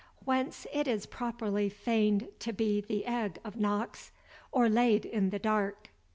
[0.25, 4.11] Whence it is properly feigned to be the egg of Nox,
[4.51, 5.89] or laid in the dark.